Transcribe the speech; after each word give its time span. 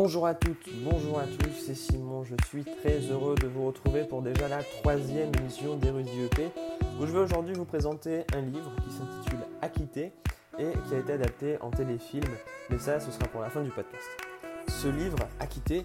Bonjour 0.00 0.28
à 0.28 0.34
toutes, 0.36 0.68
bonjour 0.84 1.18
à 1.18 1.24
tous, 1.24 1.50
c'est 1.58 1.74
Simon, 1.74 2.22
je 2.22 2.36
suis 2.46 2.62
très 2.62 3.00
heureux 3.10 3.34
de 3.34 3.48
vous 3.48 3.66
retrouver 3.66 4.04
pour 4.04 4.22
déjà 4.22 4.46
la 4.46 4.62
troisième 4.62 5.32
émission 5.40 5.74
d'Érudit 5.74 6.20
EP, 6.26 6.52
où 7.00 7.06
je 7.06 7.10
vais 7.10 7.18
aujourd'hui 7.18 7.52
vous 7.54 7.64
présenter 7.64 8.24
un 8.32 8.42
livre 8.42 8.70
qui 8.76 8.92
s'intitule 8.92 9.40
Acquitté 9.60 10.12
et 10.56 10.70
qui 10.86 10.94
a 10.94 10.98
été 10.98 11.14
adapté 11.14 11.60
en 11.62 11.72
téléfilm, 11.72 12.30
mais 12.70 12.78
ça 12.78 13.00
ce 13.00 13.10
sera 13.10 13.26
pour 13.26 13.40
la 13.40 13.50
fin 13.50 13.60
du 13.64 13.70
podcast. 13.70 14.06
Ce 14.68 14.86
livre, 14.86 15.18
Acquitté, 15.40 15.84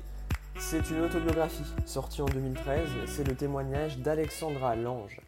c'est 0.59 0.91
une 0.91 1.01
autobiographie 1.01 1.65
sortie 1.87 2.21
en 2.21 2.27
2013, 2.27 2.87
c'est 3.07 3.27
le 3.27 3.35
témoignage 3.35 3.97
d'Alexandra 3.97 4.75
Lange. 4.75 5.21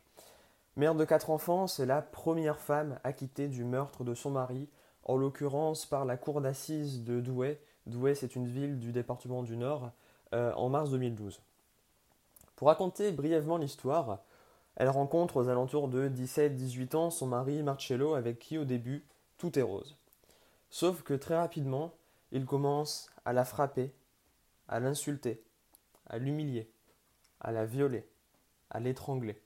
Mère 0.76 0.94
de 0.94 1.06
quatre 1.06 1.32
enfants, 1.32 1.66
c'est 1.66 1.88
la 1.88 2.04
première 2.04 2.60
femme 2.60 3.00
acquittée 3.04 3.48
du 3.48 3.64
meurtre 3.64 4.04
de 4.04 4.14
son 4.14 4.30
mari, 4.30 4.70
en 5.06 5.18
l'occurrence 5.18 5.88
par 5.88 6.06
la 6.06 6.18
cour 6.18 6.40
d'assises 6.40 7.04
de 7.04 7.20
Douai 7.20 7.60
Douai, 7.88 8.16
c'est 8.16 8.36
une 8.36 8.48
ville 8.48 8.80
du 8.80 8.92
département 8.92 9.44
du 9.44 9.58
Nord, 9.58 9.92
euh, 10.34 10.54
en 10.54 10.70
mars 10.70 10.89
2012. 10.89 11.39
Pour 12.56 12.70
raconter 12.70 13.12
brièvement 13.12 13.57
l'histoire, 13.57 14.20
elle 14.76 14.89
rencontre 14.89 15.38
aux 15.38 15.50
alentours 15.50 15.88
de 15.88 16.10
17-18 16.10 16.96
ans 16.96 17.10
son 17.10 17.28
mari 17.28 17.62
Marcello, 17.64 18.16
avec 18.16 18.40
qui 18.40 18.57
au 18.57 18.66
début 18.66 19.06
tout 19.38 19.57
est 19.60 19.62
rose. 19.62 19.98
Sauf 20.70 21.04
que 21.04 21.14
très 21.14 21.38
rapidement, 21.38 21.93
il 22.32 22.46
commence 22.46 23.10
à 23.24 23.34
la 23.34 23.46
frapper, 23.46 23.93
à 24.68 24.79
l'insulter, 24.79 25.43
à 26.07 26.18
l'humilier, 26.18 26.70
à 27.40 27.52
la 27.52 27.65
violer, 27.65 28.07
à 28.71 28.79
l'étrangler. 28.79 29.40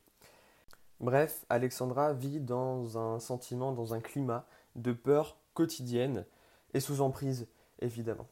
Bref, 0.99 1.45
Alexandra 1.49 2.13
vit 2.13 2.39
dans 2.39 2.97
un 2.97 3.19
sentiment, 3.19 3.73
dans 3.73 3.94
un 3.94 3.99
climat 3.99 4.45
de 4.75 4.94
peur 4.94 5.38
quotidienne 5.53 6.25
et 6.73 6.80
sous 6.80 7.02
emprise 7.02 7.47
évidemment. 7.81 8.27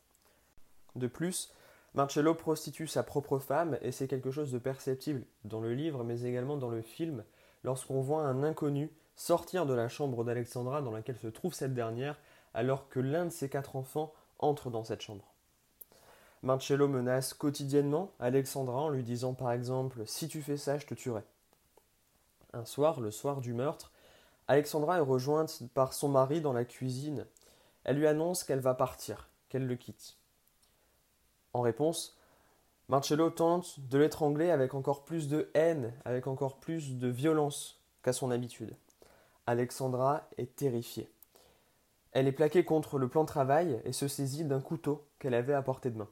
De 0.96 1.08
plus, 1.08 1.54
Marcello 1.94 2.36
prostitue 2.36 2.88
sa 2.88 3.04
propre 3.04 3.40
femme 3.40 3.78
et 3.82 3.92
c'est 3.92 4.08
quelque 4.08 4.32
chose 4.32 4.52
de 4.52 4.60
perceptible 4.60 5.24
dans 5.46 5.62
le 5.62 5.74
livre 5.74 6.04
mais 6.04 6.22
également 6.22 6.58
dans 6.58 6.70
le 6.70 6.82
film 6.82 7.24
lorsqu'on 7.64 8.02
voit 8.02 8.24
un 8.24 8.44
inconnu 8.44 8.92
sortir 9.16 9.66
de 9.66 9.74
la 9.74 9.90
chambre 9.90 10.24
d'Alexandra 10.24 10.82
dans 10.82 10.92
laquelle 10.92 11.18
se 11.18 11.28
trouve 11.28 11.54
cette 11.54 11.74
dernière 11.74 12.20
alors 12.54 12.88
que 12.90 13.00
l'un 13.00 13.26
de 13.26 13.32
ses 13.32 13.50
quatre 13.50 13.76
enfants 13.76 14.14
entre 14.40 14.70
dans 14.70 14.84
cette 14.84 15.02
chambre. 15.02 15.34
Marcello 16.44 16.88
menace 16.88 17.34
quotidiennement 17.34 18.12
Alexandra 18.20 18.82
en 18.82 18.90
lui 18.90 19.04
disant 19.04 19.34
par 19.34 19.52
exemple 19.52 20.04
Si 20.06 20.28
tu 20.28 20.42
fais 20.42 20.58
ça, 20.58 20.78
je 20.78 20.86
te 20.86 20.94
tuerai. 20.94 21.24
Un 22.54 22.66
soir, 22.66 23.00
le 23.00 23.12
soir 23.12 23.42
du 23.42 23.54
meurtre, 23.54 23.92
Alexandra 24.48 24.98
est 24.98 25.02
rejointe 25.02 25.64
par 25.74 25.94
son 25.94 26.10
mari 26.10 26.40
dans 26.40 26.54
la 26.54 26.64
cuisine. 26.64 27.26
Elle 27.84 27.98
lui 27.98 28.08
annonce 28.08 28.44
qu'elle 28.44 28.60
va 28.60 28.76
partir, 28.76 29.30
qu'elle 29.50 29.68
le 29.68 29.76
quitte. 29.76 30.18
En 31.54 31.62
réponse, 31.62 32.18
Marcello 32.90 33.30
tente 33.30 33.80
de 33.80 33.98
l'étrangler 33.98 34.50
avec 34.50 34.74
encore 34.74 35.04
plus 35.04 35.28
de 35.28 35.50
haine, 35.54 35.94
avec 36.06 36.28
encore 36.28 36.60
plus 36.60 36.98
de 36.98 37.08
violence 37.08 37.82
qu'à 38.02 38.14
son 38.14 38.32
habitude. 38.32 38.76
Alexandra 39.46 40.30
est 40.38 40.56
terrifiée. 40.56 41.12
Elle 42.12 42.28
est 42.28 42.32
plaquée 42.32 42.64
contre 42.64 42.98
le 42.98 43.10
plan 43.10 43.24
de 43.24 43.28
travail 43.28 43.82
et 43.84 43.92
se 43.92 44.08
saisit 44.08 44.46
d'un 44.46 44.62
couteau 44.62 45.06
qu'elle 45.20 45.34
avait 45.34 45.54
à 45.54 45.62
portée 45.62 45.92
de 45.92 45.98
main. 45.98 46.10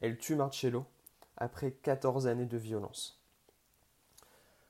Elle 0.00 0.18
tue 0.18 0.34
Marcello 0.34 0.84
après 1.36 1.72
14 1.72 2.26
années 2.26 2.46
de 2.46 2.58
violence. 2.58 3.22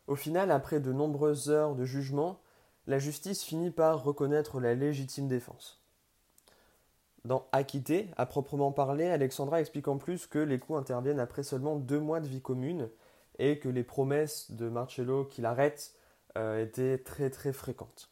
Au 0.07 0.15
final, 0.15 0.51
après 0.51 0.81
de 0.81 0.93
nombreuses 0.93 1.51
heures 1.51 1.75
de 1.75 1.85
jugement, 1.85 2.41
la 2.87 2.99
justice 2.99 3.43
finit 3.43 3.73
par 3.73 4.05
reconnaître 4.05 4.61
la 4.61 4.75
légitime 4.75 5.27
défense. 5.27 5.83
Dans 7.27 7.49
Acquitté, 7.51 8.09
à 8.17 8.25
proprement 8.25 8.71
parler, 8.71 9.09
Alexandra 9.09 9.61
explique 9.61 9.89
en 9.89 9.99
plus 9.99 10.29
que 10.29 10.39
les 10.39 10.61
coups 10.61 10.79
interviennent 10.79 11.19
après 11.19 11.43
seulement 11.43 11.75
deux 11.75 11.99
mois 11.99 12.21
de 12.21 12.29
vie 12.29 12.41
commune 12.41 12.89
et 13.41 13.59
que 13.59 13.69
les 13.69 13.83
promesses 13.83 14.53
de 14.53 14.69
Marcello 14.69 15.25
qu'il 15.25 15.45
arrête 15.45 15.97
euh, 16.39 16.63
étaient 16.63 16.99
très 16.99 17.29
très 17.29 17.53
fréquentes. 17.53 18.11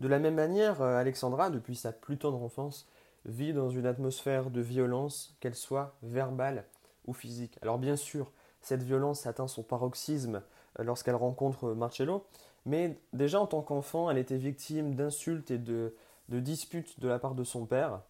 De 0.00 0.08
la 0.08 0.18
même 0.18 0.34
manière, 0.34 0.82
euh, 0.82 0.96
Alexandra, 0.96 1.48
depuis 1.48 1.76
sa 1.76 1.92
plus 1.92 2.18
tendre 2.18 2.42
enfance, 2.42 2.88
vit 3.24 3.52
dans 3.52 3.70
une 3.70 3.86
atmosphère 3.86 4.50
de 4.50 4.60
violence, 4.60 5.36
qu'elle 5.38 5.54
soit 5.54 5.94
verbale 6.02 6.64
ou 7.06 7.12
physique. 7.12 7.56
Alors 7.62 7.78
bien 7.78 7.94
sûr, 7.94 8.32
cette 8.62 8.82
violence 8.82 9.26
atteint 9.26 9.46
son 9.46 9.62
paroxysme 9.62 10.42
euh, 10.80 10.82
lorsqu'elle 10.82 11.14
rencontre 11.14 11.72
Marcello, 11.74 12.26
mais 12.66 12.98
déjà 13.12 13.38
en 13.38 13.46
tant 13.46 13.62
qu'enfant, 13.62 14.10
elle 14.10 14.18
était 14.18 14.38
victime 14.38 14.96
d'insultes 14.96 15.52
et 15.52 15.58
de, 15.58 15.94
de 16.30 16.40
disputes 16.40 16.98
de 17.00 17.08
la 17.08 17.18
part 17.18 17.34
de 17.34 17.44
son 17.44 17.66
père. 17.66 18.00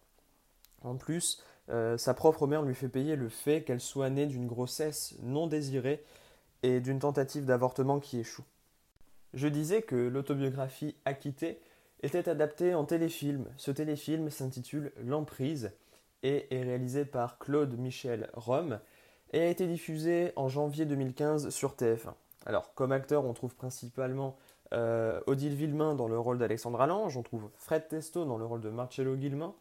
En 0.83 0.95
plus, 0.95 1.43
euh, 1.69 1.97
sa 1.97 2.13
propre 2.13 2.47
mère 2.47 2.63
lui 2.63 2.75
fait 2.75 2.89
payer 2.89 3.15
le 3.15 3.29
fait 3.29 3.63
qu'elle 3.63 3.81
soit 3.81 4.09
née 4.09 4.25
d'une 4.25 4.47
grossesse 4.47 5.15
non 5.21 5.47
désirée 5.47 6.03
et 6.63 6.79
d'une 6.79 6.99
tentative 6.99 7.45
d'avortement 7.45 7.99
qui 7.99 8.19
échoue. 8.19 8.45
Je 9.33 9.47
disais 9.47 9.81
que 9.81 9.95
l'autobiographie 9.95 10.95
Acquittée 11.05 11.61
était 12.03 12.29
adaptée 12.29 12.73
en 12.73 12.85
téléfilm. 12.85 13.45
Ce 13.57 13.71
téléfilm 13.71 14.29
s'intitule 14.29 14.91
L'Emprise 14.97 15.71
et 16.23 16.53
est 16.55 16.63
réalisé 16.63 17.05
par 17.05 17.39
Claude 17.39 17.77
Michel 17.77 18.29
Rome 18.33 18.79
et 19.33 19.39
a 19.39 19.47
été 19.47 19.67
diffusé 19.67 20.33
en 20.35 20.49
janvier 20.49 20.85
2015 20.85 21.49
sur 21.49 21.75
TF1. 21.75 22.13
Alors, 22.45 22.73
comme 22.73 22.91
acteur, 22.91 23.25
on 23.25 23.33
trouve 23.33 23.55
principalement 23.55 24.35
euh, 24.73 25.19
Odile 25.27 25.55
Villemain 25.55 25.95
dans 25.95 26.07
le 26.07 26.17
rôle 26.17 26.37
d'Alexandra 26.37 26.87
Lange, 26.87 27.17
on 27.17 27.23
trouve 27.23 27.49
Fred 27.57 27.87
Testo 27.87 28.25
dans 28.25 28.37
le 28.37 28.45
rôle 28.45 28.61
de 28.61 28.69
Marcello 28.69 29.15
Guillemin, 29.15 29.53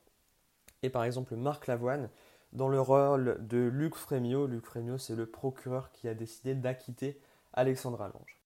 et 0.82 0.90
par 0.90 1.04
exemple 1.04 1.36
Marc 1.36 1.66
Lavoine 1.66 2.08
dans 2.52 2.68
le 2.68 2.80
rôle 2.80 3.38
de 3.40 3.58
Luc 3.58 3.94
Frémio. 3.94 4.46
Luc 4.46 4.64
Frémio, 4.64 4.98
c'est 4.98 5.14
le 5.14 5.26
procureur 5.26 5.92
qui 5.92 6.08
a 6.08 6.14
décidé 6.14 6.54
d'acquitter 6.54 7.20
Alexandra 7.52 8.08
Lange. 8.08 8.40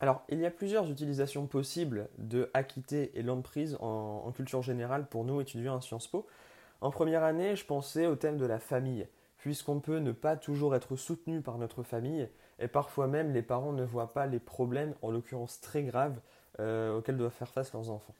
Alors, 0.00 0.22
il 0.28 0.40
y 0.40 0.46
a 0.46 0.50
plusieurs 0.50 0.90
utilisations 0.90 1.46
possibles 1.46 2.08
de 2.18 2.50
acquitter 2.52 3.18
et 3.18 3.22
l'emprise 3.22 3.76
en, 3.80 4.22
en 4.26 4.32
culture 4.32 4.62
générale 4.62 5.06
pour 5.06 5.24
nous 5.24 5.40
étudiants 5.40 5.76
à 5.76 5.80
Sciences 5.80 6.08
Po. 6.08 6.26
En 6.80 6.90
première 6.90 7.22
année, 7.22 7.56
je 7.56 7.64
pensais 7.64 8.06
au 8.06 8.16
thème 8.16 8.36
de 8.36 8.44
la 8.44 8.58
famille, 8.58 9.06
puisqu'on 9.44 9.78
peut 9.78 9.98
ne 9.98 10.12
pas 10.12 10.38
toujours 10.38 10.74
être 10.74 10.96
soutenu 10.96 11.42
par 11.42 11.58
notre 11.58 11.82
famille, 11.82 12.30
et 12.58 12.66
parfois 12.66 13.08
même 13.08 13.30
les 13.30 13.42
parents 13.42 13.74
ne 13.74 13.84
voient 13.84 14.14
pas 14.14 14.24
les 14.24 14.38
problèmes, 14.38 14.94
en 15.02 15.10
l'occurrence 15.10 15.60
très 15.60 15.82
graves, 15.82 16.18
euh, 16.60 16.96
auxquels 16.96 17.18
doivent 17.18 17.30
faire 17.30 17.52
face 17.52 17.70
leurs 17.74 17.90
enfants. 17.90 18.14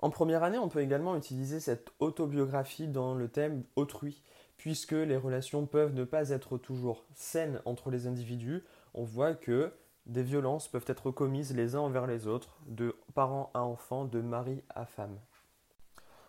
En 0.00 0.08
première 0.08 0.42
année, 0.42 0.56
on 0.56 0.70
peut 0.70 0.80
également 0.80 1.16
utiliser 1.16 1.60
cette 1.60 1.90
autobiographie 1.98 2.88
dans 2.88 3.14
le 3.14 3.28
thème 3.28 3.62
autrui, 3.76 4.22
puisque 4.56 4.92
les 4.92 5.18
relations 5.18 5.66
peuvent 5.66 5.92
ne 5.92 6.04
pas 6.04 6.30
être 6.30 6.56
toujours 6.56 7.04
saines 7.12 7.60
entre 7.66 7.90
les 7.90 8.06
individus. 8.06 8.64
On 8.94 9.04
voit 9.04 9.34
que 9.34 9.70
des 10.06 10.22
violences 10.22 10.66
peuvent 10.66 10.86
être 10.86 11.10
commises 11.10 11.54
les 11.54 11.74
uns 11.74 11.80
envers 11.80 12.06
les 12.06 12.26
autres, 12.26 12.56
de 12.68 12.96
parents 13.14 13.50
à 13.52 13.64
enfants, 13.64 14.06
de 14.06 14.22
mari 14.22 14.62
à 14.70 14.86
femme. 14.86 15.18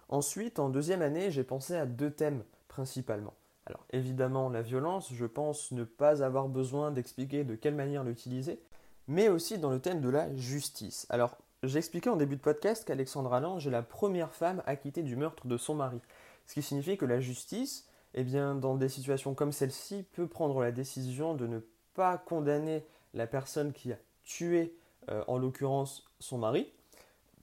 Ensuite, 0.09 0.59
en 0.59 0.67
deuxième 0.67 1.01
année, 1.01 1.31
j'ai 1.31 1.45
pensé 1.45 1.77
à 1.77 1.85
deux 1.85 2.11
thèmes 2.11 2.43
principalement. 2.67 3.33
Alors 3.67 3.85
évidemment, 3.91 4.49
la 4.49 4.61
violence, 4.61 5.11
je 5.13 5.25
pense 5.25 5.71
ne 5.71 5.83
pas 5.83 6.23
avoir 6.23 6.47
besoin 6.47 6.89
d'expliquer 6.89 7.43
de 7.43 7.55
quelle 7.55 7.75
manière 7.75 8.05
l'utiliser, 8.05 8.61
mais 9.07 9.27
aussi 9.27 9.57
dans 9.57 9.69
le 9.69 9.81
thème 9.81 9.99
de 9.99 10.07
la 10.07 10.33
justice. 10.35 11.05
Alors, 11.09 11.37
j'ai 11.63 11.77
expliqué 11.77 12.09
en 12.09 12.15
début 12.15 12.37
de 12.37 12.41
podcast 12.41 12.87
qu'Alexandra 12.87 13.41
Lange 13.41 13.67
est 13.67 13.71
la 13.71 13.81
première 13.81 14.33
femme 14.33 14.63
acquittée 14.65 15.03
du 15.03 15.17
meurtre 15.17 15.47
de 15.47 15.57
son 15.57 15.75
mari. 15.75 15.99
Ce 16.45 16.53
qui 16.53 16.61
signifie 16.61 16.97
que 16.97 17.05
la 17.05 17.19
justice, 17.19 17.89
eh 18.13 18.23
bien, 18.23 18.55
dans 18.55 18.75
des 18.75 18.87
situations 18.87 19.33
comme 19.33 19.51
celle-ci, 19.51 20.05
peut 20.13 20.27
prendre 20.27 20.61
la 20.61 20.71
décision 20.71 21.33
de 21.33 21.45
ne 21.45 21.59
pas 21.93 22.17
condamner 22.17 22.85
la 23.13 23.27
personne 23.27 23.73
qui 23.73 23.91
a 23.91 23.97
tué, 24.23 24.77
euh, 25.09 25.25
en 25.27 25.37
l'occurrence, 25.37 26.05
son 26.21 26.37
mari, 26.37 26.71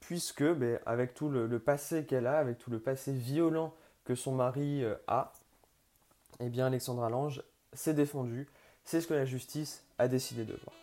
puisque, 0.01 0.45
ben, 0.45 0.79
avec 0.87 1.13
tout 1.13 1.29
le, 1.29 1.59
passé 1.59 2.07
qu'elle 2.07 2.27
a, 2.27 2.39
avec 2.39 2.57
tout 2.57 2.71
le 2.71 2.79
passé 2.79 3.13
violent 3.13 3.75
que 4.05 4.15
son 4.15 4.33
mari 4.33 4.85
euh, 4.85 4.95
a, 5.07 5.33
eh 6.41 6.49
bien 6.49 6.67
Alexandra 6.67 7.11
Lange 7.11 7.43
s'est 7.73 7.95
défendue. 7.95 8.49
C'est 8.85 9.01
ce 9.01 9.07
que 9.07 9.15
la 9.15 9.25
justice 9.25 9.85
a 9.99 10.09
décidé 10.09 10.45
de 10.45 10.53
voir. 10.53 10.77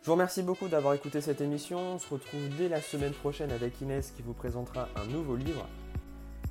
Je 0.00 0.06
vous 0.06 0.12
remercie 0.12 0.42
beaucoup 0.42 0.68
d'avoir 0.68 0.94
écouté 0.94 1.20
cette 1.20 1.40
émission. 1.40 1.78
On 1.94 1.98
se 1.98 2.12
retrouve 2.12 2.48
dès 2.58 2.68
la 2.68 2.82
semaine 2.82 3.14
prochaine 3.14 3.50
avec 3.50 3.80
Inès 3.80 4.12
qui 4.14 4.22
vous 4.22 4.34
présentera 4.34 4.88
un 4.96 5.06
nouveau 5.06 5.34
livre. 5.34 5.66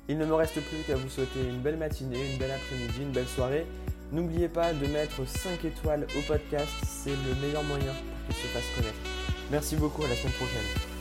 Il 0.08 0.18
ne 0.18 0.26
me 0.26 0.34
reste 0.34 0.60
plus 0.60 0.82
qu'à 0.86 0.96
vous 0.96 1.08
souhaiter 1.08 1.40
une 1.40 1.60
belle 1.60 1.76
matinée, 1.78 2.32
une 2.32 2.38
belle 2.38 2.50
après-midi, 2.50 3.02
une 3.02 3.12
belle 3.12 3.28
soirée. 3.28 3.66
N'oubliez 4.12 4.48
pas 4.48 4.72
de 4.74 4.86
mettre 4.88 5.26
5 5.26 5.64
étoiles 5.64 6.06
au 6.16 6.20
podcast, 6.22 6.68
c'est 6.84 7.10
le 7.10 7.34
meilleur 7.40 7.62
moyen 7.62 7.92
pour 8.26 8.34
qu'il 8.34 8.36
se 8.36 8.46
fasse 8.48 8.76
connaître. 8.76 8.98
Merci 9.50 9.76
beaucoup, 9.76 10.04
à 10.04 10.08
la 10.08 10.16
semaine 10.16 10.32
prochaine. 10.32 10.93